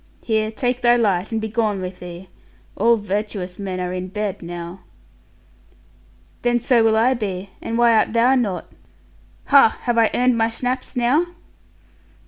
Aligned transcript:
Here 0.23 0.49
take 0.49 0.81
thy 0.81 0.95
light, 0.95 1.31
and 1.31 1.39
be 1.39 1.47
gone 1.47 1.79
with 1.79 1.99
thee. 1.99 2.27
All 2.75 2.95
virtuous 2.97 3.59
men 3.59 3.79
are 3.79 3.93
in 3.93 4.07
bed 4.07 4.41
now.' 4.41 4.79
'Then 6.41 6.59
so 6.59 6.83
will 6.83 6.97
I 6.97 7.13
be, 7.13 7.51
and 7.61 7.77
why 7.77 7.95
art 7.95 8.13
thou 8.13 8.33
not? 8.33 8.65
Ha, 9.49 9.77
have 9.83 9.99
I 9.99 10.09
earned 10.15 10.39
my 10.39 10.49
schnapps 10.49 10.95
now?' 10.95 11.27